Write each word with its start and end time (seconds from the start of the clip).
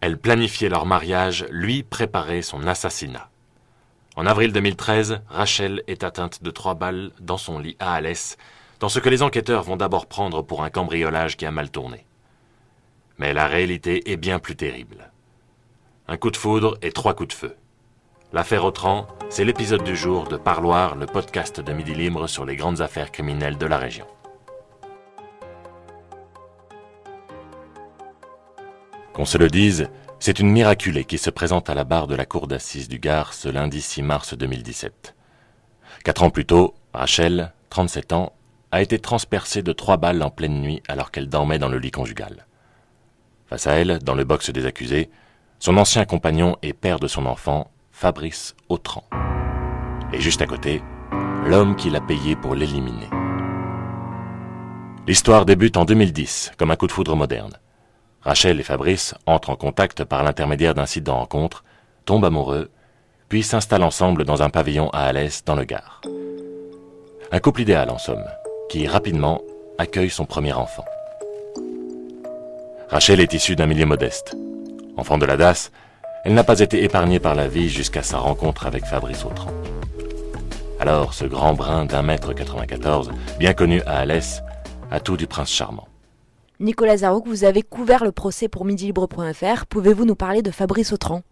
Elle 0.00 0.18
planifiait 0.18 0.68
leur 0.68 0.86
mariage, 0.86 1.46
lui 1.50 1.82
préparait 1.82 2.42
son 2.42 2.66
assassinat. 2.66 3.28
En 4.16 4.26
avril 4.26 4.52
2013, 4.52 5.22
Rachel 5.28 5.82
est 5.86 6.04
atteinte 6.04 6.42
de 6.42 6.50
trois 6.50 6.74
balles 6.74 7.10
dans 7.20 7.36
son 7.36 7.58
lit 7.58 7.76
à 7.78 7.94
Alès, 7.94 8.36
dans 8.80 8.88
ce 8.88 8.98
que 8.98 9.10
les 9.10 9.22
enquêteurs 9.22 9.62
vont 9.62 9.76
d'abord 9.76 10.06
prendre 10.06 10.42
pour 10.42 10.64
un 10.64 10.70
cambriolage 10.70 11.36
qui 11.36 11.46
a 11.46 11.50
mal 11.50 11.70
tourné. 11.70 12.06
Mais 13.18 13.34
la 13.34 13.46
réalité 13.46 14.10
est 14.10 14.16
bien 14.16 14.38
plus 14.38 14.56
terrible. 14.56 15.10
Un 16.08 16.16
coup 16.16 16.30
de 16.30 16.36
foudre 16.36 16.78
et 16.80 16.92
trois 16.92 17.14
coups 17.14 17.28
de 17.28 17.34
feu. 17.34 17.56
L'affaire 18.32 18.64
Autran, 18.64 19.06
c'est 19.28 19.44
l'épisode 19.44 19.84
du 19.84 19.94
jour 19.94 20.28
de 20.28 20.36
Parloir, 20.36 20.96
le 20.96 21.06
podcast 21.06 21.60
de 21.60 21.72
Midi 21.72 21.94
Libre 21.94 22.26
sur 22.26 22.46
les 22.46 22.56
grandes 22.56 22.80
affaires 22.80 23.12
criminelles 23.12 23.58
de 23.58 23.66
la 23.66 23.76
région. 23.76 24.06
Qu'on 29.12 29.24
se 29.24 29.38
le 29.38 29.48
dise, 29.48 29.88
c'est 30.20 30.38
une 30.38 30.50
miraculée 30.50 31.04
qui 31.04 31.18
se 31.18 31.30
présente 31.30 31.68
à 31.68 31.74
la 31.74 31.84
barre 31.84 32.06
de 32.06 32.14
la 32.14 32.26
cour 32.26 32.46
d'assises 32.46 32.88
du 32.88 32.98
Gard 32.98 33.34
ce 33.34 33.48
lundi 33.48 33.80
6 33.80 34.02
mars 34.02 34.36
2017. 34.36 35.14
Quatre 36.04 36.22
ans 36.22 36.30
plus 36.30 36.46
tôt, 36.46 36.74
Rachel, 36.94 37.52
37 37.70 38.12
ans, 38.12 38.32
a 38.70 38.82
été 38.82 38.98
transpercée 38.98 39.62
de 39.62 39.72
trois 39.72 39.96
balles 39.96 40.22
en 40.22 40.30
pleine 40.30 40.60
nuit 40.60 40.82
alors 40.86 41.10
qu'elle 41.10 41.28
dormait 41.28 41.58
dans 41.58 41.68
le 41.68 41.78
lit 41.78 41.90
conjugal. 41.90 42.46
Face 43.46 43.66
à 43.66 43.72
elle, 43.72 43.98
dans 43.98 44.14
le 44.14 44.24
box 44.24 44.50
des 44.50 44.64
accusés, 44.64 45.10
son 45.58 45.76
ancien 45.76 46.04
compagnon 46.04 46.56
et 46.62 46.72
père 46.72 47.00
de 47.00 47.08
son 47.08 47.26
enfant, 47.26 47.70
Fabrice 47.90 48.54
Autran. 48.68 49.04
Et 50.12 50.20
juste 50.20 50.40
à 50.40 50.46
côté, 50.46 50.82
l'homme 51.44 51.74
qui 51.74 51.90
l'a 51.90 52.00
payé 52.00 52.36
pour 52.36 52.54
l'éliminer. 52.54 53.08
L'histoire 55.06 55.44
débute 55.44 55.76
en 55.76 55.84
2010, 55.84 56.52
comme 56.56 56.70
un 56.70 56.76
coup 56.76 56.86
de 56.86 56.92
foudre 56.92 57.16
moderne. 57.16 57.58
Rachel 58.22 58.60
et 58.60 58.62
Fabrice 58.62 59.14
entrent 59.26 59.50
en 59.50 59.56
contact 59.56 60.04
par 60.04 60.22
l'intermédiaire 60.22 60.74
d'un 60.74 60.86
site 60.86 61.04
de 61.04 61.10
rencontre, 61.10 61.64
tombent 62.04 62.26
amoureux, 62.26 62.70
puis 63.28 63.42
s'installent 63.42 63.82
ensemble 63.82 64.24
dans 64.24 64.42
un 64.42 64.50
pavillon 64.50 64.90
à 64.90 65.04
Alès, 65.04 65.44
dans 65.44 65.54
le 65.54 65.64
Gard. 65.64 66.02
Un 67.32 67.38
couple 67.38 67.62
idéal, 67.62 67.90
en 67.90 67.98
somme, 67.98 68.24
qui 68.68 68.86
rapidement 68.86 69.40
accueille 69.78 70.10
son 70.10 70.26
premier 70.26 70.52
enfant. 70.52 70.84
Rachel 72.88 73.20
est 73.20 73.32
issue 73.32 73.56
d'un 73.56 73.66
milieu 73.66 73.86
modeste. 73.86 74.36
Enfant 74.96 75.16
de 75.16 75.24
la 75.24 75.36
DAS, 75.36 75.70
elle 76.24 76.34
n'a 76.34 76.44
pas 76.44 76.60
été 76.60 76.82
épargnée 76.82 77.20
par 77.20 77.34
la 77.34 77.48
vie 77.48 77.68
jusqu'à 77.68 78.02
sa 78.02 78.18
rencontre 78.18 78.66
avec 78.66 78.84
Fabrice 78.84 79.24
Autran. 79.24 79.52
Alors, 80.80 81.14
ce 81.14 81.24
grand 81.24 81.54
brun 81.54 81.86
d'un 81.86 82.02
mètre 82.02 82.32
94, 82.32 83.10
bien 83.38 83.54
connu 83.54 83.80
à 83.82 83.98
Alès, 83.98 84.42
a 84.90 84.98
tout 84.98 85.16
du 85.16 85.26
prince 85.26 85.50
charmant. 85.50 85.89
Nicolas 86.60 86.98
Zarouk, 86.98 87.26
vous 87.26 87.44
avez 87.44 87.62
couvert 87.62 88.04
le 88.04 88.12
procès 88.12 88.46
pour 88.46 88.66
midilibre.fr. 88.66 89.64
Pouvez-vous 89.64 90.04
nous 90.04 90.14
parler 90.14 90.42
de 90.42 90.50
Fabrice 90.50 90.92
Autran? 90.92 91.22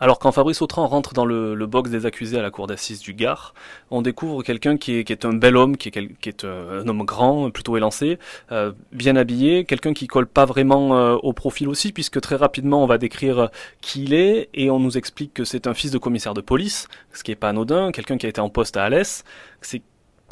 Alors 0.00 0.18
quand 0.18 0.32
Fabrice 0.32 0.60
Autran 0.62 0.88
rentre 0.88 1.14
dans 1.14 1.24
le, 1.24 1.54
box 1.66 1.90
des 1.90 2.06
accusés 2.06 2.40
à 2.40 2.42
la 2.42 2.50
cour 2.50 2.66
d'assises 2.66 2.98
du 2.98 3.14
Gard, 3.14 3.54
on 3.92 4.02
découvre 4.02 4.42
quelqu'un 4.42 4.76
qui 4.76 4.94
est, 4.94 5.24
un 5.24 5.32
bel 5.32 5.56
homme, 5.56 5.76
qui 5.76 5.90
est, 5.90 6.44
un 6.44 6.88
homme 6.88 7.04
grand, 7.04 7.52
plutôt 7.52 7.76
élancé, 7.76 8.18
euh, 8.50 8.72
bien 8.90 9.14
habillé, 9.14 9.64
quelqu'un 9.64 9.92
qui 9.92 10.08
colle 10.08 10.26
pas 10.26 10.44
vraiment 10.44 10.96
euh, 10.96 11.14
au 11.22 11.32
profil 11.32 11.68
aussi, 11.68 11.92
puisque 11.92 12.20
très 12.20 12.34
rapidement 12.34 12.82
on 12.82 12.86
va 12.86 12.98
décrire 12.98 13.48
qui 13.80 14.02
il 14.02 14.12
est 14.12 14.48
et 14.54 14.72
on 14.72 14.80
nous 14.80 14.98
explique 14.98 15.34
que 15.34 15.44
c'est 15.44 15.68
un 15.68 15.74
fils 15.74 15.92
de 15.92 15.98
commissaire 15.98 16.34
de 16.34 16.40
police, 16.40 16.88
ce 17.12 17.22
qui 17.22 17.30
est 17.30 17.36
pas 17.36 17.50
anodin, 17.50 17.92
quelqu'un 17.92 18.18
qui 18.18 18.26
a 18.26 18.28
été 18.28 18.40
en 18.40 18.48
poste 18.48 18.76
à 18.76 18.82
Alès, 18.82 19.22
c'est 19.60 19.82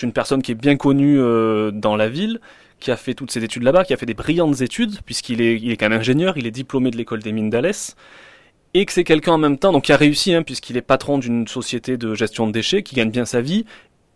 une 0.03 0.13
personne 0.13 0.43
qui 0.43 0.51
est 0.51 0.57
bien 0.57 0.77
connue 0.77 1.21
euh, 1.21 1.71
dans 1.71 1.95
la 1.95 2.09
ville, 2.09 2.41
qui 2.81 2.91
a 2.91 2.97
fait 2.97 3.15
toutes 3.15 3.31
ses 3.31 3.45
études 3.45 3.63
là-bas, 3.63 3.85
qui 3.85 3.93
a 3.93 3.97
fait 3.97 4.07
des 4.07 4.15
brillantes 4.15 4.61
études, 4.61 5.01
puisqu'il 5.03 5.41
est, 5.41 5.57
il 5.61 5.77
ingénieur, 5.81 6.37
il 6.37 6.47
est 6.47 6.51
diplômé 6.51 6.91
de 6.91 6.97
l'école 6.97 7.23
des 7.23 7.33
mines 7.33 7.51
d'Alès, 7.51 7.97
et 8.75 8.87
que 8.87 8.93
c'est 8.93 9.05
quelqu'un 9.05 9.33
en 9.33 9.39
même 9.39 9.59
temps, 9.59 9.73
donc 9.73 9.85
qui 9.85 9.93
a 9.93 9.97
réussi, 9.97 10.35
hein, 10.35 10.43
puisqu'il 10.43 10.77
est 10.77 10.83
patron 10.83 11.19
d'une 11.19 11.47
société 11.47 11.97
de 11.97 12.15
gestion 12.15 12.47
de 12.47 12.53
déchets, 12.53 12.83
qui 12.83 12.95
gagne 12.95 13.11
bien 13.11 13.25
sa 13.25 13.41
vie, 13.41 13.65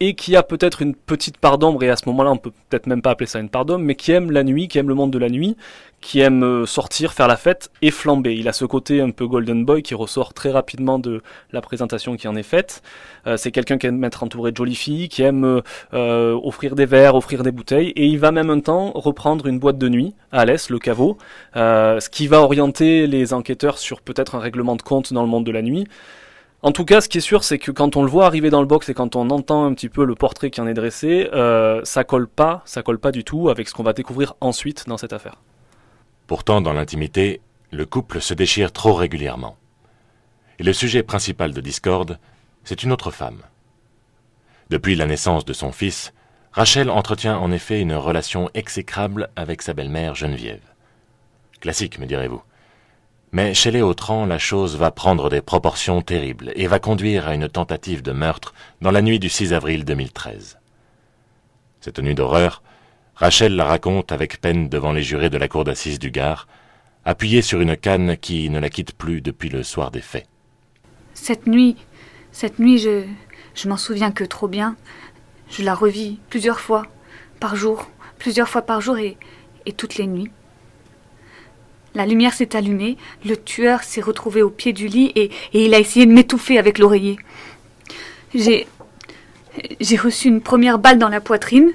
et 0.07 0.15
qui 0.15 0.37
a 0.37 0.43
peut-être 0.43 0.83
une 0.83 0.95
petite 0.95 1.39
part 1.39 1.57
d'ombre, 1.57 1.83
et 1.83 1.89
à 1.89 1.97
ce 1.97 2.07
moment-là 2.11 2.31
on 2.31 2.37
peut 2.37 2.53
peut-être 2.69 2.87
même 2.87 3.01
pas 3.01 3.11
appeler 3.11 3.27
ça 3.27 3.39
une 3.39 3.49
part 3.49 3.65
d'ombre, 3.65 3.85
mais 3.85 3.95
qui 3.95 4.13
aime 4.13 4.31
la 4.31 4.45
nuit, 4.45 4.69
qui 4.69 4.79
aime 4.79 4.89
le 4.89 4.95
monde 4.95 5.11
de 5.11 5.19
la 5.19 5.31
nuit, 5.31 5.57
qui 6.03 6.21
aime 6.21 6.45
euh, 6.45 6.67
sortir, 6.67 7.15
faire 7.15 7.27
la 7.27 7.39
fête 7.39 7.71
et 7.81 7.91
flamber. 7.91 8.35
Il 8.35 8.47
a 8.47 8.53
ce 8.53 8.67
côté 8.67 9.01
un 9.01 9.11
peu 9.11 9.27
golden 9.27 9.65
boy 9.65 9.83
qui 9.83 9.95
ressort 9.95 10.35
très 10.35 10.51
rapidement 10.51 10.99
de 10.99 11.23
la 11.53 11.63
présentation 11.63 12.17
qui 12.17 12.29
en 12.29 12.37
est 12.37 12.43
faite. 12.43 12.83
Euh, 13.27 13.39
c'est 13.39 13.51
quelqu'un 13.51 13.79
qui 13.79 13.87
aime 13.87 14.05
être 14.05 14.23
entouré 14.23 14.53
de 14.53 14.57
jolies 14.59 14.75
filles, 14.75 15.09
qui 15.09 15.23
aime 15.23 15.63
euh, 15.95 16.39
offrir 16.43 16.75
des 16.75 16.85
verres, 16.85 17.15
offrir 17.15 17.43
des 17.43 17.53
bouteilles, 17.53 17.89
et 17.97 18.05
il 18.05 18.19
va 18.19 18.31
même 18.31 18.51
un 18.51 18.61
temps 18.61 18.93
reprendre 18.95 19.47
une 19.47 19.59
boîte 19.59 19.79
de 19.79 19.89
nuit 19.89 20.15
à 20.33 20.41
Alès, 20.41 20.69
le 20.69 20.79
caveau, 20.79 21.17
ce 21.55 22.09
qui 22.11 22.27
va 22.27 22.43
orienter 22.43 23.07
les 23.07 23.33
enquêteurs 23.33 23.79
sur 23.79 24.03
peut-être 24.03 24.35
un 24.35 24.41
règlement 24.41 24.77
de 24.77 24.83
compte 24.83 25.15
dans 25.15 25.23
le 25.23 25.29
monde 25.29 25.47
de 25.47 25.53
la 25.53 25.63
nuit. 25.63 25.87
En 26.65 26.73
tout 26.73 26.87
cas, 26.87 27.03
ce 27.03 27.11
qui 27.11 27.19
est 27.19 27.21
sûr, 27.21 27.45
c'est 27.45 27.59
que 27.59 27.71
quand 27.71 27.95
on 27.95 28.03
le 28.03 28.09
voit 28.09 28.25
arriver 28.25 28.49
dans 28.49 28.63
le 28.63 28.67
box 28.67 28.89
et 28.89 28.95
quand 28.95 29.17
on 29.17 29.29
entend 29.29 29.67
un 29.67 29.75
petit 29.75 29.91
peu 29.91 30.07
le 30.07 30.15
portrait 30.15 30.51
qui 30.51 30.63
en 30.63 30.67
est 30.67 30.73
dressé, 30.73 31.29
euh, 31.35 31.83
ça 31.85 32.05
colle 32.05 32.27
pas, 32.27 32.63
ça 32.65 32.83
colle 32.83 32.99
pas 32.99 33.13
du 33.13 33.23
tout 33.23 33.51
avec 33.51 33.69
ce 33.69 33.75
qu'on 33.75 33.83
va 33.83 33.93
découvrir 33.93 34.33
ensuite 34.41 34.89
dans 34.89 34.97
cette 34.97 35.13
affaire. 35.13 35.43
Pourtant, 36.27 36.63
dans 36.63 36.73
l'intimité, 36.73 37.43
le 37.71 37.85
couple 37.85 38.23
se 38.23 38.33
déchire 38.33 38.73
trop 38.73 38.95
régulièrement. 38.95 39.59
Et 40.59 40.63
le 40.63 40.73
sujet 40.73 41.03
principal 41.03 41.53
de 41.53 41.61
discorde, 41.61 42.19
c'est 42.65 42.83
une 42.83 42.93
autre 42.93 43.11
femme. 43.11 43.43
Depuis 44.71 44.97
la 44.97 45.05
naissance 45.05 45.45
de 45.45 45.53
son 45.53 45.71
fils, 45.71 46.15
Rachel 46.53 46.89
entretient 46.89 47.37
en 47.37 47.53
effet 47.53 47.83
une 47.83 47.93
relation 47.93 48.49
exécrable 48.55 49.29
avec 49.37 49.61
sa 49.61 49.75
belle-mère 49.75 50.15
Geneviève. 50.15 50.73
Classique, 51.61 51.99
me 51.99 52.07
direz-vous. 52.07 52.43
Mais 53.35 53.53
chez 53.53 53.73
les 53.73 53.83
Autran, 53.83 54.27
la 54.27 54.39
chose 54.39 54.77
va 54.77 54.93
prendre 54.93 55.29
des 55.29 55.41
proportions 55.41 56.03
terribles 56.03 56.53
et 56.55 56.69
va 56.69 56.79
conduire 56.79 57.27
à 57.27 57.35
une 57.35 57.49
tentative 57.49 58.01
de 58.01 58.13
meurtre 58.13 58.55
dans 58.81 58.93
la 58.93 59.03
nuit 59.03 59.19
du 59.19 59.29
6 59.29 59.53
avril 59.53 59.85
2013. 59.85 60.61
Cette 61.81 61.99
nuit 61.99 62.15
d'horreur, 62.15 62.63
Rachel 63.17 63.57
la 63.57 63.65
raconte 63.65 64.13
avec 64.13 64.41
peine 64.41 64.69
devant 64.69 64.93
les 64.93 65.03
jurés 65.03 65.31
de 65.31 65.37
la 65.37 65.49
cour 65.49 65.65
d'assises 65.65 65.99
du 65.99 66.13
Gard, 66.13 66.47
appuyée 67.05 67.43
sur 67.43 67.61
une 67.61 67.77
canne 67.77 68.17
qui 68.17 68.49
ne 68.51 68.61
la 68.61 68.71
quitte 68.71 68.97
plus 68.97 69.21
depuis 69.21 69.49
le 69.49 69.65
soir 69.65 69.91
des 69.91 70.01
faits. 70.01 70.29
Cette 71.13 71.49
nuit, 71.49 71.75
cette 72.31 72.61
nuit, 72.61 72.79
je, 72.79 73.03
je 73.57 73.69
m'en 73.69 73.77
souviens 73.77 74.13
que 74.13 74.23
trop 74.23 74.47
bien. 74.47 74.77
Je 75.51 75.65
la 75.65 75.75
revis 75.75 76.21
plusieurs 76.31 76.61
fois, 76.61 76.87
par 77.41 77.57
jour, 77.57 77.91
plusieurs 78.17 78.49
fois 78.49 78.63
par 78.63 78.81
jour 78.81 78.97
et, 78.97 79.17
et 79.67 79.73
toutes 79.73 79.97
les 79.97 80.07
nuits. 80.07 80.31
La 81.95 82.07
lumière 82.07 82.33
s'est 82.33 82.57
allumée, 82.57 82.97
le 83.25 83.37
tueur 83.37 83.85
s'est 83.85 84.01
retrouvé 84.01 84.43
au 84.43 84.51
pied 84.51 84.73
du 84.73 84.89
lit 84.89 85.13
et, 85.15 85.31
il 85.53 85.75
a 85.75 85.79
essayé 85.79 86.07
de 86.07 86.13
m'étouffer 86.13 86.59
avec 86.59 86.79
l'oreiller. 86.79 87.19
J'ai. 88.35 88.67
Reçu 89.97 90.27
une 90.27 90.41
première 90.41 90.81
balle 90.81 90.99
dans 90.99 91.09
la 91.09 91.21
poitrine, 91.21 91.71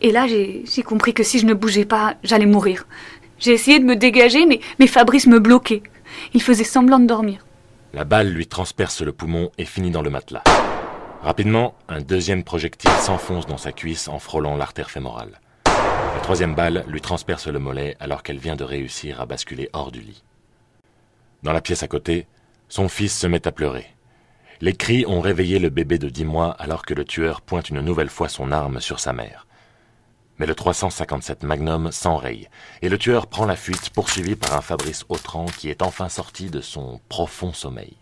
et 0.00 0.12
là 0.12 0.28
j'ai 0.28 0.82
compris 0.84 1.12
que 1.12 1.24
si 1.24 1.40
je 1.40 1.46
ne 1.46 1.54
bougeais 1.54 1.84
pas, 1.84 2.14
j'allais 2.22 2.46
mourir. 2.46 2.86
J'ai 3.40 3.50
essayé 3.50 3.80
de 3.80 3.84
me 3.84 3.96
dégager, 3.96 4.46
mais, 4.46 4.60
mais 4.78 4.86
Fabrice 4.86 5.26
me 5.26 5.40
bloquait. 5.40 5.82
Il 6.32 6.40
faisait 6.40 6.62
semblant 6.62 7.00
de 7.00 7.06
dormir. 7.06 7.44
La 7.92 8.04
balle 8.04 8.28
lui 8.28 8.46
transperce 8.46 9.02
le 9.02 9.12
poumon 9.12 9.50
et 9.58 9.64
finit 9.64 9.90
dans 9.90 10.02
le 10.02 10.10
matelas. 10.10 10.44
Rapidement, 11.22 11.74
un 11.88 12.00
deuxième 12.00 12.44
projectile 12.44 12.92
s'enfonce 13.00 13.46
dans 13.46 13.58
sa 13.58 13.72
cuisse 13.72 14.06
en 14.06 14.20
frôlant 14.20 14.56
l'artère 14.56 14.90
fémorale. 14.90 15.40
La 16.16 16.22
troisième 16.22 16.54
balle 16.54 16.82
lui 16.88 17.02
transperce 17.02 17.46
le 17.46 17.58
mollet 17.58 17.94
alors 18.00 18.22
qu'elle 18.22 18.38
vient 18.38 18.56
de 18.56 18.64
réussir 18.64 19.20
à 19.20 19.26
basculer 19.26 19.68
hors 19.74 19.92
du 19.92 20.00
lit. 20.00 20.24
Dans 21.42 21.52
la 21.52 21.60
pièce 21.60 21.82
à 21.82 21.88
côté, 21.88 22.26
son 22.70 22.88
fils 22.88 23.16
se 23.16 23.26
met 23.26 23.46
à 23.46 23.52
pleurer. 23.52 23.86
Les 24.62 24.72
cris 24.72 25.04
ont 25.06 25.20
réveillé 25.20 25.58
le 25.58 25.68
bébé 25.68 25.98
de 25.98 26.08
dix 26.08 26.24
mois 26.24 26.52
alors 26.52 26.86
que 26.86 26.94
le 26.94 27.04
tueur 27.04 27.42
pointe 27.42 27.68
une 27.68 27.82
nouvelle 27.82 28.08
fois 28.08 28.30
son 28.30 28.50
arme 28.50 28.80
sur 28.80 28.98
sa 28.98 29.12
mère. 29.12 29.46
Mais 30.38 30.46
le 30.46 30.54
357 30.54 31.42
Magnum 31.42 31.92
s'enraye 31.92 32.48
et 32.80 32.88
le 32.88 32.96
tueur 32.96 33.26
prend 33.26 33.44
la 33.44 33.54
fuite 33.54 33.90
poursuivi 33.90 34.36
par 34.36 34.54
un 34.54 34.62
Fabrice 34.62 35.04
Autran 35.10 35.44
qui 35.44 35.68
est 35.68 35.82
enfin 35.82 36.08
sorti 36.08 36.48
de 36.48 36.62
son 36.62 36.98
profond 37.10 37.52
sommeil. 37.52 37.94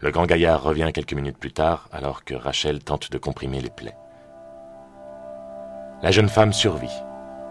Le 0.00 0.10
grand 0.10 0.24
gaillard 0.24 0.62
revient 0.62 0.90
quelques 0.94 1.12
minutes 1.12 1.38
plus 1.38 1.52
tard 1.52 1.90
alors 1.92 2.24
que 2.24 2.34
Rachel 2.34 2.82
tente 2.82 3.12
de 3.12 3.18
comprimer 3.18 3.60
les 3.60 3.70
plaies. 3.70 3.94
La 6.02 6.10
jeune 6.10 6.30
femme 6.30 6.54
survit, 6.54 7.02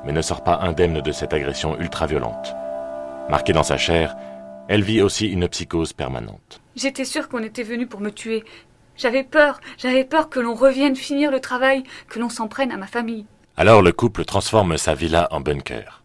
mais 0.03 0.11
ne 0.11 0.23
sort 0.23 0.43
pas 0.43 0.57
indemne 0.63 1.01
de 1.01 1.11
cette 1.11 1.33
agression 1.33 1.79
ultra-violente. 1.79 2.55
Marquée 3.29 3.53
dans 3.53 3.61
sa 3.61 3.77
chair, 3.77 4.15
elle 4.67 4.81
vit 4.81 5.03
aussi 5.03 5.27
une 5.27 5.47
psychose 5.47 5.93
permanente. 5.93 6.59
J'étais 6.75 7.05
sûre 7.05 7.29
qu'on 7.29 7.43
était 7.43 7.61
venu 7.61 7.85
pour 7.85 8.01
me 8.01 8.09
tuer. 8.09 8.43
J'avais 8.97 9.23
peur, 9.23 9.59
j'avais 9.77 10.03
peur 10.03 10.29
que 10.29 10.39
l'on 10.39 10.55
revienne 10.55 10.95
finir 10.95 11.29
le 11.29 11.39
travail, 11.39 11.83
que 12.07 12.17
l'on 12.17 12.29
s'en 12.29 12.47
prenne 12.47 12.71
à 12.71 12.77
ma 12.77 12.87
famille. 12.87 13.27
Alors 13.55 13.83
le 13.83 13.91
couple 13.91 14.25
transforme 14.25 14.77
sa 14.77 14.95
villa 14.95 15.27
en 15.29 15.41
bunker. 15.41 16.01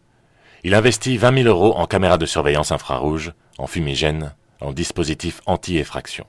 Il 0.65 0.75
investit 0.75 1.17
20 1.17 1.45
000 1.45 1.49
euros 1.49 1.75
en 1.77 1.87
caméras 1.87 2.19
de 2.19 2.27
surveillance 2.27 2.73
infrarouge, 2.73 3.33
en 3.57 3.67
fumigène, 3.67 4.35
en 4.61 4.73
dispositif 4.73 5.41
anti-effraction. 5.47 6.27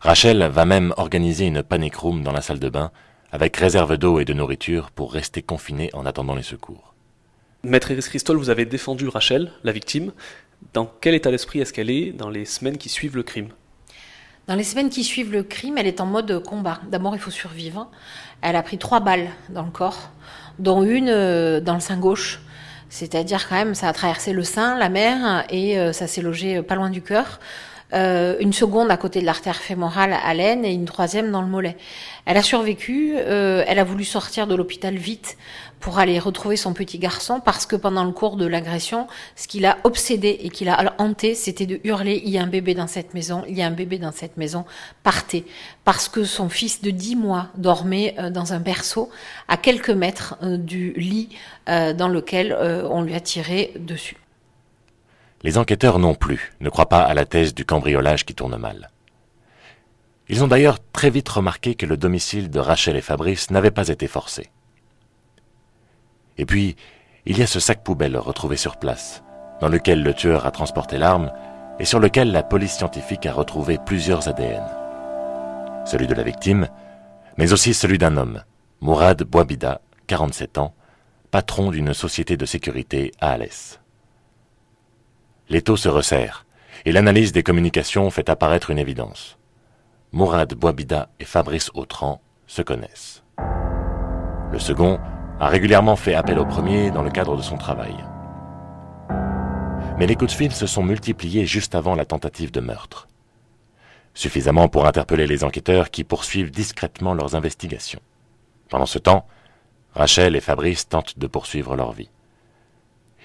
Rachel 0.00 0.42
va 0.44 0.64
même 0.64 0.94
organiser 0.96 1.44
une 1.46 1.62
panic 1.62 1.96
room 1.96 2.22
dans 2.22 2.32
la 2.32 2.40
salle 2.40 2.58
de 2.58 2.70
bain 2.70 2.90
avec 3.32 3.56
réserve 3.56 3.96
d'eau 3.96 4.20
et 4.20 4.26
de 4.26 4.34
nourriture 4.34 4.90
pour 4.90 5.12
rester 5.12 5.42
confiné 5.42 5.90
en 5.94 6.04
attendant 6.04 6.34
les 6.34 6.42
secours. 6.42 6.94
Maître 7.64 7.90
Iris 7.90 8.08
Christol, 8.08 8.36
vous 8.36 8.50
avez 8.50 8.66
défendu 8.66 9.08
Rachel, 9.08 9.50
la 9.64 9.72
victime. 9.72 10.12
Dans 10.74 10.90
quel 11.00 11.14
état 11.14 11.30
d'esprit 11.30 11.60
est-ce 11.60 11.72
qu'elle 11.72 11.90
est 11.90 12.12
dans 12.12 12.28
les 12.28 12.44
semaines 12.44 12.76
qui 12.76 12.90
suivent 12.90 13.16
le 13.16 13.22
crime? 13.22 13.48
Dans 14.48 14.54
les 14.54 14.64
semaines 14.64 14.90
qui 14.90 15.02
suivent 15.02 15.32
le 15.32 15.42
crime, 15.44 15.78
elle 15.78 15.86
est 15.86 16.00
en 16.00 16.06
mode 16.06 16.42
combat. 16.44 16.80
D'abord, 16.90 17.14
il 17.14 17.20
faut 17.20 17.30
survivre. 17.30 17.90
Elle 18.42 18.56
a 18.56 18.62
pris 18.62 18.76
trois 18.76 19.00
balles 19.00 19.28
dans 19.48 19.62
le 19.62 19.70
corps, 19.70 20.10
dont 20.58 20.82
une 20.82 21.08
euh, 21.08 21.60
dans 21.60 21.74
le 21.74 21.80
sein 21.80 21.96
gauche. 21.96 22.40
C'est-à-dire 22.90 23.48
quand 23.48 23.54
même, 23.54 23.74
ça 23.74 23.88
a 23.88 23.92
traversé 23.92 24.32
le 24.32 24.42
sein, 24.42 24.76
la 24.76 24.90
mer, 24.90 25.46
et 25.48 25.78
euh, 25.78 25.92
ça 25.92 26.06
s'est 26.06 26.20
logé 26.20 26.60
pas 26.60 26.74
loin 26.74 26.90
du 26.90 27.00
cœur. 27.00 27.40
Euh, 27.94 28.36
une 28.40 28.54
seconde 28.54 28.90
à 28.90 28.96
côté 28.96 29.20
de 29.20 29.26
l'artère 29.26 29.56
fémorale 29.56 30.14
à 30.24 30.32
l'aine 30.32 30.64
et 30.64 30.72
une 30.72 30.86
troisième 30.86 31.30
dans 31.30 31.42
le 31.42 31.48
mollet. 31.48 31.76
Elle 32.24 32.38
a 32.38 32.42
survécu, 32.42 33.14
euh, 33.16 33.64
elle 33.66 33.78
a 33.78 33.84
voulu 33.84 34.04
sortir 34.04 34.46
de 34.46 34.54
l'hôpital 34.54 34.96
vite 34.96 35.36
pour 35.78 35.98
aller 35.98 36.18
retrouver 36.18 36.56
son 36.56 36.72
petit 36.72 36.98
garçon 36.98 37.40
parce 37.40 37.66
que 37.66 37.76
pendant 37.76 38.04
le 38.04 38.12
cours 38.12 38.36
de 38.36 38.46
l'agression, 38.46 39.08
ce 39.36 39.46
qui 39.46 39.60
l'a 39.60 39.76
obsédé 39.84 40.38
et 40.40 40.48
qui 40.48 40.64
l'a 40.64 40.94
hanté, 40.96 41.34
c'était 41.34 41.66
de 41.66 41.80
hurler 41.84 42.22
il 42.24 42.30
y 42.30 42.38
a 42.38 42.42
un 42.42 42.46
bébé 42.46 42.74
dans 42.74 42.86
cette 42.86 43.12
maison, 43.12 43.44
il 43.46 43.58
y 43.58 43.62
a 43.62 43.66
un 43.66 43.72
bébé 43.72 43.98
dans 43.98 44.12
cette 44.12 44.38
maison, 44.38 44.64
partez. 45.02 45.44
Parce 45.84 46.08
que 46.08 46.24
son 46.24 46.48
fils 46.48 46.80
de 46.80 46.90
10 46.90 47.16
mois 47.16 47.48
dormait 47.56 48.14
euh, 48.18 48.30
dans 48.30 48.54
un 48.54 48.60
berceau 48.60 49.10
à 49.48 49.58
quelques 49.58 49.90
mètres 49.90 50.38
du 50.42 50.92
lit 50.92 51.28
dans 51.66 52.08
lequel 52.08 52.56
on 52.90 53.02
lui 53.02 53.14
a 53.14 53.20
tiré 53.20 53.72
dessus. 53.78 54.21
Les 55.42 55.58
enquêteurs 55.58 55.98
non 55.98 56.14
plus 56.14 56.52
ne 56.60 56.70
croient 56.70 56.88
pas 56.88 57.02
à 57.02 57.14
la 57.14 57.24
thèse 57.24 57.52
du 57.52 57.64
cambriolage 57.64 58.24
qui 58.24 58.34
tourne 58.34 58.56
mal. 58.56 58.90
Ils 60.28 60.44
ont 60.44 60.48
d'ailleurs 60.48 60.78
très 60.92 61.10
vite 61.10 61.28
remarqué 61.28 61.74
que 61.74 61.84
le 61.84 61.96
domicile 61.96 62.48
de 62.48 62.60
Rachel 62.60 62.96
et 62.96 63.00
Fabrice 63.00 63.50
n'avait 63.50 63.72
pas 63.72 63.88
été 63.88 64.06
forcé. 64.06 64.50
Et 66.38 66.46
puis, 66.46 66.76
il 67.26 67.38
y 67.38 67.42
a 67.42 67.46
ce 67.46 67.60
sac 67.60 67.82
poubelle 67.82 68.16
retrouvé 68.16 68.56
sur 68.56 68.76
place, 68.76 69.24
dans 69.60 69.68
lequel 69.68 70.02
le 70.02 70.14
tueur 70.14 70.46
a 70.46 70.52
transporté 70.52 70.96
l'arme 70.96 71.32
et 71.80 71.84
sur 71.84 71.98
lequel 71.98 72.30
la 72.30 72.44
police 72.44 72.76
scientifique 72.76 73.26
a 73.26 73.32
retrouvé 73.32 73.78
plusieurs 73.84 74.28
ADN. 74.28 74.64
Celui 75.84 76.06
de 76.06 76.14
la 76.14 76.22
victime, 76.22 76.68
mais 77.36 77.52
aussi 77.52 77.74
celui 77.74 77.98
d'un 77.98 78.16
homme, 78.16 78.44
Mourad 78.80 79.24
Bouabida, 79.24 79.80
47 80.06 80.58
ans, 80.58 80.74
patron 81.32 81.72
d'une 81.72 81.94
société 81.94 82.36
de 82.36 82.46
sécurité 82.46 83.10
à 83.20 83.32
Alès 83.32 83.81
l'étau 85.52 85.76
se 85.76 85.90
resserre, 85.90 86.46
et 86.86 86.92
l'analyse 86.92 87.30
des 87.30 87.42
communications 87.42 88.08
fait 88.08 88.30
apparaître 88.30 88.70
une 88.70 88.78
évidence. 88.78 89.36
Mourad 90.10 90.54
Bouabida 90.54 91.10
et 91.20 91.26
Fabrice 91.26 91.70
Autran 91.74 92.22
se 92.46 92.62
connaissent. 92.62 93.22
Le 94.50 94.58
second 94.58 94.98
a 95.38 95.48
régulièrement 95.48 95.96
fait 95.96 96.14
appel 96.14 96.38
au 96.38 96.46
premier 96.46 96.90
dans 96.90 97.02
le 97.02 97.10
cadre 97.10 97.36
de 97.36 97.42
son 97.42 97.58
travail. 97.58 97.94
Mais 99.98 100.06
les 100.06 100.16
coups 100.16 100.32
de 100.32 100.36
fil 100.36 100.52
se 100.52 100.66
sont 100.66 100.82
multipliés 100.82 101.44
juste 101.44 101.74
avant 101.74 101.94
la 101.94 102.06
tentative 102.06 102.50
de 102.50 102.60
meurtre. 102.60 103.06
Suffisamment 104.14 104.68
pour 104.68 104.86
interpeller 104.86 105.26
les 105.26 105.44
enquêteurs 105.44 105.90
qui 105.90 106.02
poursuivent 106.02 106.50
discrètement 106.50 107.12
leurs 107.12 107.34
investigations. 107.34 108.00
Pendant 108.70 108.86
ce 108.86 108.98
temps, 108.98 109.26
Rachel 109.94 110.34
et 110.34 110.40
Fabrice 110.40 110.88
tentent 110.88 111.18
de 111.18 111.26
poursuivre 111.26 111.76
leur 111.76 111.92
vie. 111.92 112.08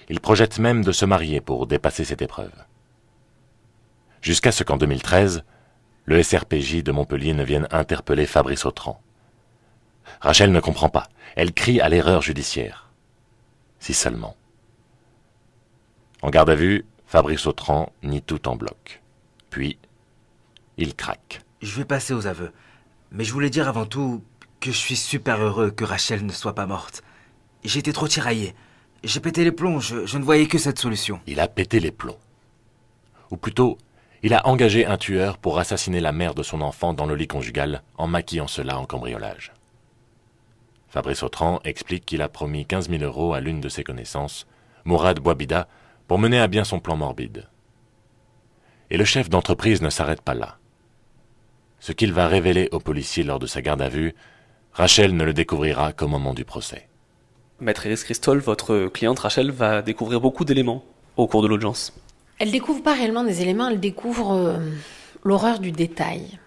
Ils 0.10 0.20
projettent 0.20 0.60
même 0.60 0.84
de 0.84 0.92
se 0.92 1.06
marier 1.06 1.42
pour 1.42 1.68
dépasser 1.68 2.06
cette 2.06 2.22
épreuve. 2.22 2.54
Jusqu'à 4.22 4.52
ce 4.52 4.64
qu'en 4.64 4.78
2013, 4.78 5.44
le 6.06 6.24
SRPJ 6.24 6.84
de 6.84 6.92
Montpellier 6.92 7.34
ne 7.34 7.44
vienne 7.44 7.68
interpeller 7.72 8.26
Fabrice 8.26 8.66
Autran. 8.66 9.02
Rachel 10.22 10.52
ne 10.52 10.60
comprend 10.60 10.90
pas. 10.90 11.10
Elle 11.36 11.54
crie 11.54 11.82
à 11.82 11.90
l'erreur 11.90 12.22
judiciaire. 12.22 12.90
Si 13.80 13.94
seulement. 13.94 14.36
En 16.22 16.30
garde 16.30 16.50
à 16.50 16.56
vue, 16.56 16.86
Fabrice 17.06 17.46
Autran 17.46 17.92
nie 18.04 18.22
tout 18.22 18.48
en 18.48 18.56
bloc. 18.56 19.02
Puis, 19.50 19.78
il 20.78 20.96
craque. 20.96 21.42
Je 21.62 21.76
vais 21.78 21.86
passer 21.86 22.14
aux 22.14 22.28
aveux. 22.28 22.52
Mais 23.12 23.24
je 23.24 23.34
voulais 23.34 23.50
dire 23.50 23.68
avant 23.68 23.86
tout 23.86 24.24
que 24.60 24.72
je 24.72 24.78
suis 24.78 24.96
super 24.96 25.42
heureux 25.42 25.72
que 25.72 25.84
Rachel 25.84 26.26
ne 26.26 26.32
soit 26.32 26.56
pas 26.56 26.66
morte. 26.66 27.04
J'étais 27.64 27.94
trop 27.94 28.08
tiraillé. 28.08 28.56
J'ai 29.04 29.20
pété 29.20 29.44
les 29.44 29.52
plombs, 29.52 29.80
je, 29.80 30.18
ne 30.18 30.24
voyais 30.24 30.48
que 30.48 30.58
cette 30.58 30.80
solution. 30.80 31.20
Il 31.28 31.40
a 31.40 31.48
pété 31.48 31.80
les 31.80 31.92
plombs. 31.92 32.18
Ou 33.30 33.38
plutôt, 33.38 33.78
il 34.24 34.34
a 34.34 34.48
engagé 34.48 34.86
un 34.86 34.98
tueur 34.98 35.38
pour 35.38 35.60
assassiner 35.60 36.00
la 36.00 36.12
mère 36.12 36.34
de 36.34 36.44
son 36.44 36.62
enfant 36.62 36.94
dans 36.94 37.06
le 37.06 37.16
lit 37.16 37.28
conjugal 37.28 37.84
en 37.98 38.08
maquillant 38.08 38.48
cela 38.48 38.80
en 38.80 38.86
cambriolage. 38.86 39.54
Fabrice 40.88 41.22
Autran 41.22 41.60
explique 41.64 42.06
qu'il 42.06 42.22
a 42.22 42.30
promis 42.30 42.66
15 42.66 42.90
000 42.90 43.04
euros 43.04 43.34
à 43.34 43.40
l'une 43.40 43.62
de 43.62 43.70
ses 43.70 43.84
connaissances, 43.84 44.48
Mourad 44.86 45.20
Bouabida, 45.20 45.68
pour 46.08 46.18
mener 46.18 46.40
à 46.40 46.48
bien 46.48 46.64
son 46.64 46.80
plan 46.80 46.96
morbide. 46.96 47.48
Et 48.90 48.98
le 48.98 49.06
chef 49.06 49.30
d'entreprise 49.30 49.82
ne 49.82 49.90
s'arrête 49.90 50.22
pas 50.22 50.34
là. 50.34 50.58
Ce 51.80 51.92
qu'il 51.92 52.14
va 52.14 52.28
révéler 52.28 52.70
aux 52.72 52.80
policiers 52.80 53.24
lors 53.24 53.40
de 53.40 53.48
sa 53.48 53.62
garde 53.62 53.82
à 53.82 53.90
vue, 53.90 54.16
Rachel 54.72 55.16
ne 55.16 55.24
le 55.24 55.34
découvrira 55.34 55.94
qu'au 55.94 56.08
moment 56.08 56.34
du 56.34 56.46
procès. 56.46 56.88
Maître 57.60 57.88
Iris 57.88 58.04
Christol, 58.04 58.38
votre 58.38 58.88
cliente 58.88 59.20
Rachel 59.20 59.52
va 59.52 59.82
découvrir 59.82 60.22
beaucoup 60.22 60.46
d'éléments 60.46 60.84
au 61.16 61.28
cours 61.28 61.42
de 61.42 61.48
l'audience. 61.48 61.92
Elle 62.40 62.52
découvre 62.52 62.84
pas 62.84 62.94
réellement 62.94 63.24
des 63.24 63.42
éléments, 63.42 63.70
elle 63.70 63.80
découvre 63.80 64.34
euh, 64.34 64.58
l'horreur 65.24 65.60
du 65.60 65.72
détail. 65.72 66.40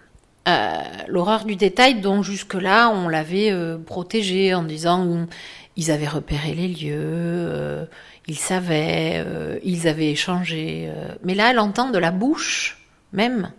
Euh, 0.47 0.81
l'horreur 1.07 1.43
du 1.43 1.55
détail 1.55 1.99
dont 1.99 2.23
jusque-là 2.23 2.89
on 2.89 3.09
l'avait 3.09 3.51
euh, 3.51 3.77
protégée 3.77 4.53
en 4.53 4.63
disant 4.63 5.27
ils 5.75 5.91
avaient 5.91 6.07
repéré 6.07 6.53
les 6.53 6.67
lieux, 6.67 7.87
ils 8.27 8.37
savaient, 8.37 9.25
ils 9.63 9.87
avaient 9.87 10.11
échangé. 10.11 10.91
mais 11.23 11.33
là, 11.33 11.51
elle 11.51 11.59
entend 11.59 11.89
de 11.89 11.97
la 11.97 12.11
bouche 12.11 12.77
même 13.13 13.51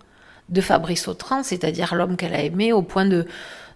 de 0.51 0.61
Fabrice 0.61 1.09
Autran, 1.09 1.43
c'est-à-dire 1.43 1.95
l'homme 1.95 2.17
qu'elle 2.17 2.35
a 2.35 2.43
aimé 2.43 2.73
au 2.75 2.83
point 2.83 3.07
de, 3.07 3.27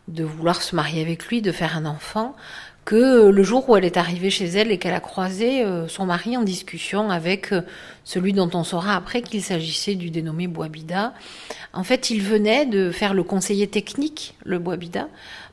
de 0.09 0.23
vouloir 0.23 0.61
se 0.61 0.77
marier 0.77 1.01
avec 1.01 1.27
lui, 1.27 1.41
de 1.41 1.51
faire 1.51 1.77
un 1.77 1.87
enfant, 1.87 2.37
que 2.87 3.31
le 3.31 3.43
jour 3.43 3.69
où 3.69 3.77
elle 3.77 3.85
est 3.85 3.97
arrivée 3.97 4.31
chez 4.31 4.47
elle 4.47 4.71
et 4.71 4.79
qu'elle 4.79 4.95
a 4.95 5.01
croisé 5.01 5.65
euh, 5.65 5.89
son 5.89 6.07
mari 6.07 6.37
en 6.37 6.43
discussion 6.43 7.11
avec 7.11 7.53
euh, 7.53 7.63
celui 8.05 8.33
dont 8.33 8.49
on 8.55 8.63
saura 8.63 8.95
après 8.95 9.23
qu'il 9.23 9.43
s'agissait 9.43 9.97
du 9.97 10.11
dénommé 10.11 10.47
Boabida, 10.47 11.13
en 11.73 11.83
fait, 11.83 12.11
il 12.11 12.23
venait 12.23 12.65
de 12.65 12.93
faire 12.93 13.13
le 13.13 13.25
conseiller 13.25 13.67
technique, 13.67 14.37
le 14.45 14.61
Boabida, 14.61 15.09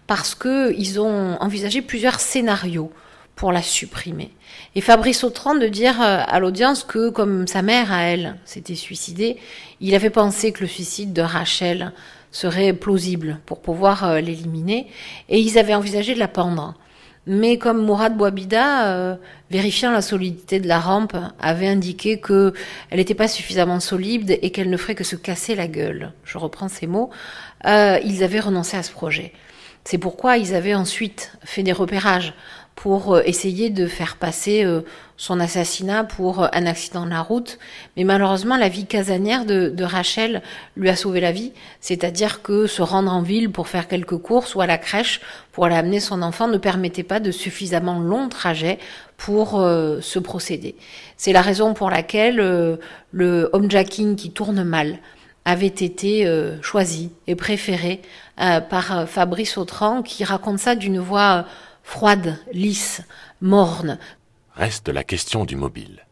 parce 0.06 0.36
qu'ils 0.36 1.00
ont 1.00 1.36
envisagé 1.42 1.82
plusieurs 1.82 2.20
scénarios 2.20 2.92
pour 3.36 3.52
la 3.52 3.64
supprimer. 3.64 4.30
Et 4.76 4.82
Fabrice 4.82 5.24
Autran 5.24 5.56
de 5.56 5.68
dire 5.68 6.00
euh, 6.04 6.22
à 6.28 6.40
l'audience 6.40 6.84
que 6.84 7.10
comme 7.10 7.48
sa 7.48 7.64
mère 7.64 7.92
à 7.92 8.04
elle 8.04 8.36
s'était 8.46 8.76
suicidée, 8.76 9.38
il 9.82 9.96
avait 9.96 10.12
pensé 10.12 10.52
que 10.52 10.62
le 10.62 10.68
suicide 10.68 11.14
de 11.14 11.24
Rachel 11.24 11.94
serait 12.32 12.74
plausible 12.74 13.40
pour 13.48 13.60
pouvoir 13.60 14.22
l'éliminer, 14.22 14.86
et 15.30 15.40
ils 15.40 15.58
avaient 15.58 15.74
envisagé 15.76 16.14
de 16.14 16.20
la 16.20 16.28
pendre. 16.28 16.76
Mais 17.26 17.58
comme 17.58 17.86
Mourad 17.86 18.18
Bouabida, 18.18 18.88
euh, 18.88 19.16
vérifiant 19.50 19.92
la 19.92 20.02
solidité 20.02 20.60
de 20.60 20.68
la 20.68 20.80
rampe, 20.80 21.16
avait 21.40 21.68
indiqué 21.68 22.20
que 22.20 22.54
elle 22.90 22.98
n'était 22.98 23.14
pas 23.14 23.30
suffisamment 23.30 23.80
solide 23.80 24.38
et 24.42 24.52
qu'elle 24.52 24.70
ne 24.70 24.78
ferait 24.78 24.96
que 24.96 25.06
se 25.06 25.16
casser 25.16 25.56
la 25.56 25.68
gueule, 25.68 26.12
je 26.26 26.38
reprends 26.38 26.68
ces 26.68 26.86
mots, 26.86 27.12
euh, 27.66 27.98
ils 28.04 28.24
avaient 28.24 28.42
renoncé 28.42 28.76
à 28.76 28.84
ce 28.84 28.92
projet. 28.92 29.32
C'est 29.86 29.98
pourquoi 29.98 30.38
ils 30.38 30.54
avaient 30.54 30.76
ensuite 30.76 31.34
fait 31.44 31.64
des 31.64 31.72
repérages 31.72 32.34
pour 32.76 33.14
euh, 33.14 33.22
essayer 33.26 33.70
de 33.70 33.88
faire 33.88 34.18
passer 34.18 34.64
euh, 34.64 34.82
son 35.16 35.40
assassinat 35.40 36.04
pour 36.04 36.44
euh, 36.44 36.48
un 36.54 36.66
accident 36.66 37.06
de 37.06 37.12
la 37.12 37.22
route. 37.22 37.60
Mais 37.96 38.04
malheureusement, 38.04 38.58
la 38.58 38.70
vie 38.70 38.86
casanière 38.86 39.46
de, 39.46 39.84
Rachel 39.84 40.42
lui 40.76 40.90
a 40.90 40.96
sauvé 40.96 41.22
la 41.22 41.32
vie. 41.32 41.52
C'est-à-dire 41.82 42.42
que 42.42 42.68
se 42.68 42.82
rendre 42.82 43.12
en 43.12 43.22
ville 43.22 43.52
pour 43.52 43.68
faire 43.68 43.88
quelques 43.88 44.18
courses 44.18 44.56
ou 44.56 44.62
à 44.62 44.68
la 44.68 44.78
crèche 44.78 45.22
pour 45.52 45.66
aller 45.66 45.76
amener 45.76 46.00
son 46.00 46.22
enfant 46.22 46.48
ne 46.48 46.58
permettait 46.58 47.04
pas 47.04 47.20
de 47.20 47.32
suffisamment 47.32 48.00
long 48.00 48.28
trajet 48.28 48.80
pour 49.18 49.52
se 49.52 50.20
procéder. 50.20 50.76
C'est 51.16 51.32
la 51.32 51.42
raison 51.42 51.74
pour 51.74 51.90
laquelle 51.90 52.80
le 53.12 53.50
homejacking 53.54 54.16
qui 54.16 54.32
tourne 54.32 54.64
mal 54.64 54.98
avait 55.46 55.68
été 55.68 56.28
choisi 56.62 57.12
et 57.28 57.36
préféré 57.36 58.02
par 58.38 59.08
Fabrice 59.08 59.58
Autran 59.58 60.02
qui 60.02 60.24
raconte 60.24 60.60
ça 60.60 60.76
d'une 60.76 61.00
voix 61.00 61.46
froide, 61.84 62.40
lisse, 62.52 63.02
morne. 63.42 64.00
Reste 64.56 64.90
la 64.90 65.04
question 65.04 65.46
du 65.46 65.56
mobile. 65.56 66.06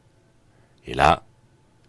Et 0.85 0.93
là, 0.93 1.23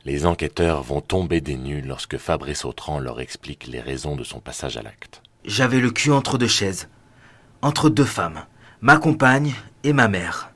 les 0.04 0.26
enquêteurs 0.26 0.82
vont 0.82 1.00
tomber 1.00 1.40
des 1.40 1.56
nues 1.56 1.82
lorsque 1.82 2.18
Fabrice 2.18 2.64
Autran 2.64 2.98
leur 2.98 3.20
explique 3.20 3.66
les 3.66 3.80
raisons 3.80 4.16
de 4.16 4.24
son 4.24 4.40
passage 4.40 4.76
à 4.76 4.82
l'acte. 4.82 5.22
J'avais 5.44 5.80
le 5.80 5.90
cul 5.90 6.12
entre 6.12 6.38
deux 6.38 6.48
chaises, 6.48 6.88
entre 7.62 7.90
deux 7.90 8.04
femmes, 8.04 8.44
ma 8.80 8.96
compagne 8.96 9.54
et 9.84 9.92
ma 9.92 10.08
mère. 10.08 10.50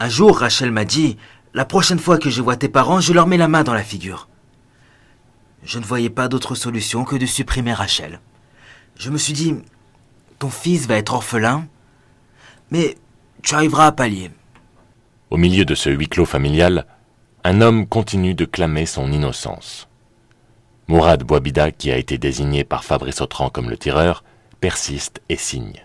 Un 0.00 0.08
jour, 0.08 0.38
Rachel 0.38 0.70
m'a 0.70 0.84
dit 0.84 1.16
La 1.54 1.64
prochaine 1.64 1.98
fois 1.98 2.18
que 2.18 2.30
je 2.30 2.42
vois 2.42 2.56
tes 2.56 2.68
parents, 2.68 3.00
je 3.00 3.12
leur 3.12 3.26
mets 3.26 3.36
la 3.36 3.48
main 3.48 3.64
dans 3.64 3.74
la 3.74 3.82
figure. 3.82 4.28
Je 5.64 5.78
ne 5.78 5.84
voyais 5.84 6.10
pas 6.10 6.28
d'autre 6.28 6.54
solution 6.54 7.04
que 7.04 7.16
de 7.16 7.26
supprimer 7.26 7.72
Rachel. 7.72 8.20
Je 8.96 9.10
me 9.10 9.18
suis 9.18 9.32
dit 9.32 9.56
Ton 10.38 10.50
fils 10.50 10.86
va 10.86 10.96
être 10.96 11.14
orphelin, 11.14 11.66
mais 12.70 12.96
tu 13.42 13.54
arriveras 13.54 13.86
à 13.86 13.92
pallier. 13.92 14.30
Au 15.30 15.36
milieu 15.36 15.64
de 15.64 15.74
ce 15.74 15.90
huis 15.90 16.08
clos 16.08 16.26
familial, 16.26 16.86
un 17.44 17.60
homme 17.60 17.86
continue 17.86 18.34
de 18.34 18.44
clamer 18.44 18.86
son 18.86 19.12
innocence. 19.12 19.88
Mourad 20.88 21.22
Bouabida, 21.22 21.70
qui 21.70 21.90
a 21.90 21.98
été 21.98 22.18
désigné 22.18 22.64
par 22.64 22.82
Fabrice 22.84 23.20
Autran 23.20 23.50
comme 23.50 23.70
le 23.70 23.76
tireur, 23.76 24.24
persiste 24.60 25.20
et 25.28 25.36
signe. 25.36 25.84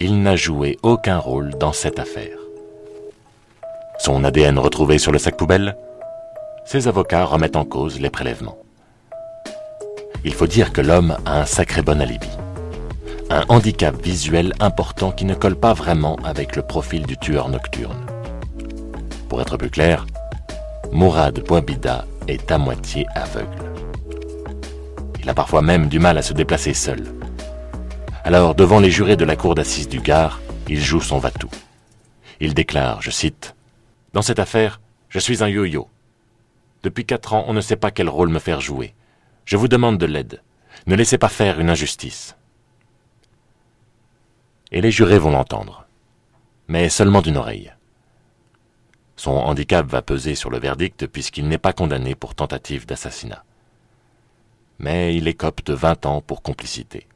Il 0.00 0.22
n'a 0.22 0.36
joué 0.36 0.78
aucun 0.82 1.18
rôle 1.18 1.50
dans 1.58 1.72
cette 1.72 1.98
affaire. 1.98 2.38
Son 3.98 4.24
ADN 4.24 4.58
retrouvé 4.58 4.98
sur 4.98 5.12
le 5.12 5.18
sac 5.18 5.36
poubelle 5.36 5.76
Ses 6.64 6.88
avocats 6.88 7.24
remettent 7.24 7.56
en 7.56 7.64
cause 7.64 8.00
les 8.00 8.10
prélèvements. 8.10 8.58
Il 10.24 10.32
faut 10.32 10.46
dire 10.46 10.72
que 10.72 10.80
l'homme 10.80 11.16
a 11.26 11.40
un 11.42 11.46
sacré 11.46 11.82
bon 11.82 12.00
alibi. 12.00 12.30
Un 13.30 13.42
handicap 13.48 14.00
visuel 14.02 14.52
important 14.60 15.10
qui 15.10 15.24
ne 15.24 15.34
colle 15.34 15.56
pas 15.56 15.72
vraiment 15.72 16.16
avec 16.24 16.56
le 16.56 16.62
profil 16.62 17.06
du 17.06 17.16
tueur 17.16 17.48
nocturne. 17.48 18.04
Pour 19.28 19.40
être 19.40 19.56
plus 19.56 19.70
clair, 19.70 20.06
Mourad 20.92 21.40
Bouabida 21.40 22.04
est 22.28 22.50
à 22.52 22.58
moitié 22.58 23.06
aveugle. 23.14 23.72
Il 25.20 25.28
a 25.30 25.34
parfois 25.34 25.62
même 25.62 25.88
du 25.88 25.98
mal 25.98 26.18
à 26.18 26.22
se 26.22 26.34
déplacer 26.34 26.74
seul. 26.74 27.02
Alors, 28.24 28.54
devant 28.54 28.78
les 28.78 28.90
jurés 28.90 29.16
de 29.16 29.24
la 29.24 29.36
cour 29.36 29.54
d'assises 29.54 29.88
du 29.88 30.00
Gard, 30.00 30.40
il 30.68 30.80
joue 30.80 31.00
son 31.00 31.18
va-tout. 31.18 31.50
Il 32.40 32.52
déclare, 32.52 33.00
je 33.00 33.10
cite, 33.10 33.54
Dans 34.12 34.22
cette 34.22 34.38
affaire, 34.38 34.80
je 35.08 35.18
suis 35.18 35.42
un 35.42 35.48
yo-yo. 35.48 35.88
Depuis 36.82 37.06
quatre 37.06 37.32
ans, 37.32 37.44
on 37.48 37.54
ne 37.54 37.62
sait 37.62 37.76
pas 37.76 37.90
quel 37.90 38.10
rôle 38.10 38.28
me 38.28 38.38
faire 38.38 38.60
jouer. 38.60 38.94
Je 39.46 39.56
vous 39.56 39.68
demande 39.68 39.96
de 39.96 40.06
l'aide. 40.06 40.42
Ne 40.86 40.94
laissez 40.94 41.16
pas 41.16 41.30
faire 41.30 41.58
une 41.58 41.70
injustice. 41.70 42.36
Et 44.74 44.80
les 44.80 44.90
jurés 44.90 45.20
vont 45.20 45.30
l'entendre. 45.30 45.86
Mais 46.66 46.88
seulement 46.88 47.22
d'une 47.22 47.36
oreille. 47.36 47.72
Son 49.14 49.30
handicap 49.30 49.86
va 49.86 50.02
peser 50.02 50.34
sur 50.34 50.50
le 50.50 50.58
verdict 50.58 51.06
puisqu'il 51.06 51.46
n'est 51.46 51.58
pas 51.58 51.72
condamné 51.72 52.16
pour 52.16 52.34
tentative 52.34 52.84
d'assassinat. 52.84 53.44
Mais 54.80 55.14
il 55.14 55.28
écope 55.28 55.64
de 55.64 55.74
20 55.74 56.06
ans 56.06 56.20
pour 56.20 56.42
complicité. 56.42 57.06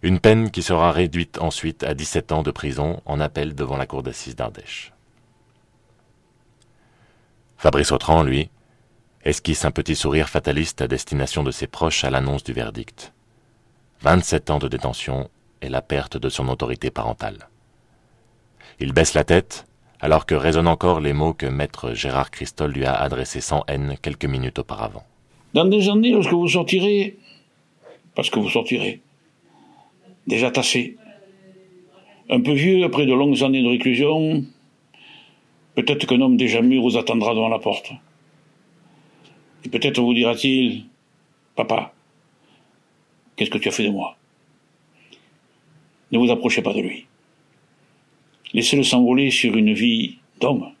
Une 0.00 0.20
peine 0.20 0.50
qui 0.50 0.62
sera 0.62 0.90
réduite 0.90 1.38
ensuite 1.38 1.82
à 1.82 1.92
17 1.92 2.32
ans 2.32 2.42
de 2.42 2.50
prison 2.50 3.02
en 3.04 3.20
appel 3.20 3.54
devant 3.54 3.76
la 3.76 3.86
cour 3.86 4.02
d'assises 4.02 4.36
d'Ardèche. 4.36 4.94
Fabrice 7.58 7.92
Autran, 7.92 8.22
lui, 8.22 8.48
esquisse 9.22 9.66
un 9.66 9.70
petit 9.70 9.96
sourire 9.96 10.30
fataliste 10.30 10.80
à 10.80 10.88
destination 10.88 11.42
de 11.42 11.50
ses 11.50 11.66
proches 11.66 12.04
à 12.04 12.10
l'annonce 12.10 12.42
du 12.42 12.54
verdict. 12.54 13.12
27 14.00 14.48
ans 14.48 14.58
de 14.58 14.68
détention 14.68 15.28
et 15.64 15.68
la 15.68 15.82
perte 15.82 16.16
de 16.16 16.28
son 16.28 16.48
autorité 16.48 16.90
parentale. 16.90 17.48
Il 18.80 18.92
baisse 18.92 19.14
la 19.14 19.24
tête, 19.24 19.66
alors 20.00 20.26
que 20.26 20.34
résonnent 20.34 20.68
encore 20.68 21.00
les 21.00 21.12
mots 21.12 21.32
que 21.32 21.46
maître 21.46 21.94
Gérard 21.94 22.30
Christol 22.30 22.72
lui 22.72 22.84
a 22.84 22.94
adressés 22.94 23.40
sans 23.40 23.64
haine 23.68 23.96
quelques 24.02 24.26
minutes 24.26 24.58
auparavant. 24.58 25.04
Dans 25.54 25.64
des 25.64 25.88
années, 25.88 26.10
lorsque 26.10 26.32
vous 26.32 26.48
sortirez, 26.48 27.16
parce 28.14 28.30
que 28.30 28.38
vous 28.38 28.50
sortirez, 28.50 29.00
déjà 30.26 30.50
tassé, 30.50 30.96
un 32.28 32.40
peu 32.40 32.52
vieux 32.52 32.84
après 32.84 33.06
de 33.06 33.12
longues 33.12 33.42
années 33.42 33.62
de 33.62 33.68
réclusion, 33.68 34.44
peut-être 35.74 36.06
qu'un 36.06 36.20
homme 36.20 36.36
déjà 36.36 36.60
mûr 36.60 36.82
vous 36.82 36.96
attendra 36.96 37.34
devant 37.34 37.48
la 37.48 37.58
porte. 37.58 37.92
Et 39.64 39.68
peut-être 39.68 40.00
vous 40.00 40.14
dira-t-il, 40.14 40.84
Papa, 41.56 41.94
qu'est-ce 43.36 43.50
que 43.50 43.58
tu 43.58 43.68
as 43.68 43.72
fait 43.72 43.84
de 43.84 43.90
moi? 43.90 44.16
Ne 46.12 46.18
vous 46.18 46.30
approchez 46.30 46.62
pas 46.62 46.72
de 46.72 46.80
lui. 46.80 47.06
Laissez-le 48.52 48.82
s'envoler 48.82 49.30
sur 49.30 49.56
une 49.56 49.72
vie 49.72 50.18
d'homme. 50.40 50.72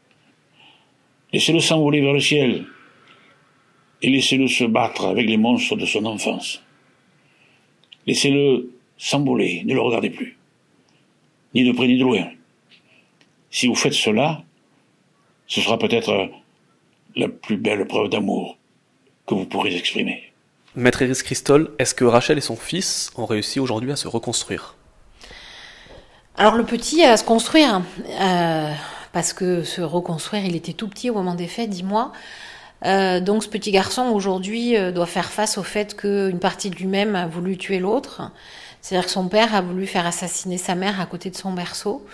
Laissez-le 1.32 1.60
s'envoler 1.60 2.00
vers 2.00 2.12
le 2.12 2.20
ciel. 2.20 2.66
Et 4.02 4.10
laissez-le 4.10 4.46
se 4.46 4.64
battre 4.64 5.06
avec 5.06 5.26
les 5.26 5.36
monstres 5.36 5.76
de 5.76 5.86
son 5.86 6.04
enfance. 6.04 6.62
Laissez-le 8.06 8.70
s'envoler, 8.96 9.62
ne 9.64 9.74
le 9.74 9.80
regardez 9.80 10.10
plus. 10.10 10.36
Ni 11.54 11.64
de 11.64 11.72
près 11.72 11.88
ni 11.88 11.98
de 11.98 12.04
loin. 12.04 12.30
Si 13.50 13.66
vous 13.66 13.74
faites 13.74 13.94
cela, 13.94 14.44
ce 15.46 15.60
sera 15.60 15.78
peut-être 15.78 16.30
la 17.16 17.28
plus 17.28 17.56
belle 17.56 17.86
preuve 17.86 18.08
d'amour 18.08 18.58
que 19.26 19.34
vous 19.34 19.46
pourrez 19.46 19.74
exprimer. 19.76 20.32
Maître 20.76 21.02
Iris 21.02 21.22
Christol, 21.22 21.70
est-ce 21.78 21.94
que 21.94 22.04
Rachel 22.04 22.38
et 22.38 22.42
son 22.42 22.56
fils 22.56 23.12
ont 23.16 23.26
réussi 23.26 23.60
aujourd'hui 23.60 23.92
à 23.92 23.96
se 23.96 24.08
reconstruire? 24.08 24.76
Alors 26.36 26.56
le 26.56 26.64
petit 26.64 27.04
à 27.04 27.16
se 27.16 27.22
construire, 27.22 27.82
euh, 28.20 28.72
parce 29.12 29.32
que 29.32 29.62
se 29.62 29.80
reconstruire, 29.80 30.44
il 30.44 30.56
était 30.56 30.72
tout 30.72 30.88
petit 30.88 31.08
au 31.08 31.14
moment 31.14 31.36
des 31.36 31.46
faits, 31.46 31.70
dix 31.70 31.84
mois. 31.84 32.10
Euh, 32.84 33.20
donc 33.20 33.44
ce 33.44 33.48
petit 33.48 33.70
garçon 33.70 34.06
aujourd'hui 34.08 34.76
euh, 34.76 34.90
doit 34.90 35.06
faire 35.06 35.30
face 35.30 35.58
au 35.58 35.62
fait 35.62 35.96
qu'une 35.96 36.40
partie 36.40 36.70
de 36.70 36.74
lui-même 36.74 37.14
a 37.14 37.28
voulu 37.28 37.56
tuer 37.56 37.78
l'autre. 37.78 38.32
C'est-à-dire 38.80 39.06
que 39.06 39.12
son 39.12 39.28
père 39.28 39.54
a 39.54 39.60
voulu 39.60 39.86
faire 39.86 40.06
assassiner 40.06 40.58
sa 40.58 40.74
mère 40.74 41.00
à 41.00 41.06
côté 41.06 41.30
de 41.30 41.36
son 41.36 41.52
berceau. 41.52 42.04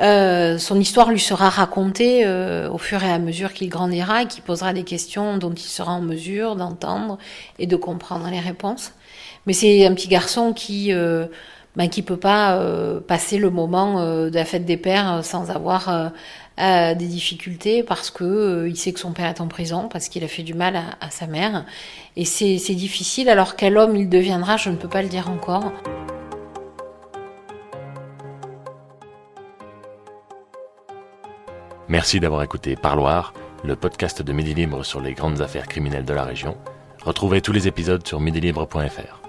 Euh, 0.00 0.56
son 0.56 0.80
histoire 0.80 1.10
lui 1.10 1.20
sera 1.20 1.50
racontée 1.50 2.24
euh, 2.24 2.70
au 2.70 2.78
fur 2.78 3.02
et 3.02 3.10
à 3.10 3.18
mesure 3.18 3.52
qu'il 3.52 3.68
grandira 3.68 4.22
et 4.22 4.26
qu'il 4.26 4.42
posera 4.42 4.72
des 4.72 4.84
questions 4.84 5.36
dont 5.36 5.52
il 5.52 5.68
sera 5.68 5.92
en 5.92 6.00
mesure 6.00 6.56
d'entendre 6.56 7.18
et 7.58 7.66
de 7.66 7.76
comprendre 7.76 8.28
les 8.30 8.40
réponses. 8.40 8.92
Mais 9.46 9.52
c'est 9.52 9.84
un 9.86 9.94
petit 9.94 10.08
garçon 10.08 10.52
qui 10.52 10.92
euh, 10.92 11.26
ben, 11.76 11.88
qui 11.88 12.02
peut 12.02 12.16
pas 12.16 12.56
euh, 12.56 13.00
passer 13.00 13.38
le 13.38 13.50
moment 13.50 14.04
de 14.04 14.34
la 14.34 14.44
fête 14.44 14.64
des 14.64 14.76
pères 14.76 15.24
sans 15.24 15.50
avoir 15.50 16.12
des 16.58 16.94
difficultés 16.94 17.82
parce 17.82 18.10
que 18.10 18.66
il 18.68 18.76
sait 18.76 18.92
que 18.92 19.00
son 19.00 19.12
père 19.12 19.26
est 19.30 19.40
en 19.40 19.48
prison 19.48 19.88
parce 19.88 20.08
qu'il 20.08 20.22
a 20.24 20.28
fait 20.28 20.42
du 20.42 20.52
mal 20.52 20.76
à, 20.76 20.84
à 21.00 21.10
sa 21.10 21.26
mère 21.26 21.64
et 22.16 22.24
c'est 22.24 22.74
difficile. 22.74 23.28
Alors 23.28 23.56
quel 23.56 23.78
homme 23.78 23.96
il 23.96 24.08
deviendra, 24.08 24.56
je 24.56 24.70
ne 24.70 24.76
peux 24.76 24.88
pas 24.88 25.02
le 25.02 25.08
dire 25.08 25.30
encore. 25.30 25.72
Merci 31.90 32.20
d'avoir 32.20 32.44
écouté 32.44 32.76
Parloir, 32.76 33.34
le 33.64 33.74
podcast 33.74 34.22
de 34.22 34.32
Midi 34.32 34.54
Libre 34.54 34.84
sur 34.84 35.00
les 35.00 35.12
grandes 35.12 35.40
affaires 35.40 35.66
criminelles 35.66 36.04
de 36.04 36.14
la 36.14 36.22
région. 36.22 36.56
Retrouvez 37.02 37.40
tous 37.40 37.52
les 37.52 37.66
épisodes 37.66 38.06
sur 38.06 38.20
midilibre.fr. 38.20 39.19